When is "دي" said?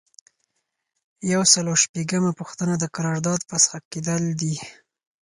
4.41-4.55